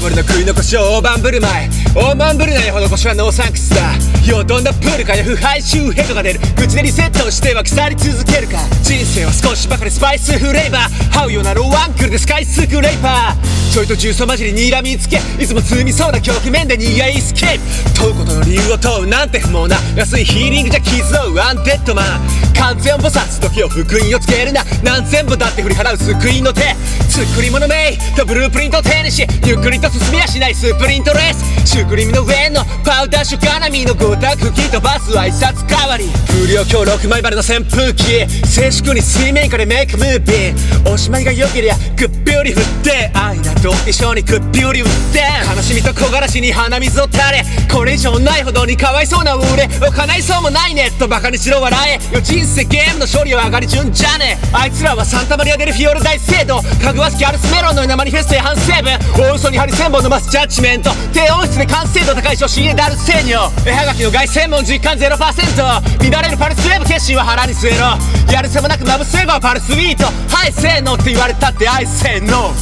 [0.00, 1.70] 守りの食い残しを大盤振る舞い。
[1.94, 3.94] 大盤振るないほしはノーサンクスだ。
[4.28, 6.40] よどんだプールかや腐敗臭ヘッドが出る。
[6.54, 8.58] 口でリセットしては腐り続けるか。
[8.82, 11.18] 人生は少しばかりスパイスフレーバー。
[11.18, 13.72] 這うようなローワンクルでスカイスクレーパー。
[13.72, 15.16] ちょいと重曹混じりにらみつけ。
[15.40, 17.58] いつも積みそうな局面で苦いスケー
[17.94, 18.00] プ。
[18.00, 19.78] 問うことの理由を問うなんて不毛な。
[19.96, 22.45] 安いヒーリングじゃ傷を負うアンデッドマン。
[22.58, 24.62] 完全菩薩時を福音をつけるな。
[24.82, 26.74] 何千本だって振り払う救いの手。
[27.08, 31.66] 作り物メイとブループリントを手にしゆっくりと進みやしないスプリントレース。
[31.66, 36.04] シュークリームの上のパウダーシュカナミのゴタ吹き飛ばす挨拶代わり。
[36.28, 43.10] 不良今日6枚バレの扇風機静粛に水面下でメイクムービーおしまいが良けりゃグッピュリ振って。
[43.14, 45.22] アイナと一緒にグッピュリ振って。
[45.56, 47.44] 悲しみと木枯らしに鼻水を垂れ。
[47.72, 49.64] これ以上ないほどにかわいそうな俺。
[49.86, 50.90] を叶いそうもないね。
[50.98, 52.14] とバカにしろ笑え。
[52.14, 54.48] よ人生ゲームの勝利は上がり順じゃねえ。
[54.52, 58.98] あいつらはサンタマリア・デルフィオール大聖堂かぐわしきアルスメロンのようなマニフェストや反省文。
[59.16, 60.90] 大嘘に張り千本のマスジャッジメント。
[61.12, 65.10] 低音質で完成度高い初心へダルセーニョ絵はがきの凱旋門実感0%
[65.58, 68.32] 乱れる pulse wave 決心は腹に据えろ。
[68.32, 70.04] やるせもなくまぶす笑顔パルスウィート。
[70.04, 72.52] はいせーのって言われたって愛せーの。